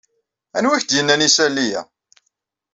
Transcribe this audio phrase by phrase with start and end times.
[0.57, 1.81] Anwa ay ak-d-yennan isali-a?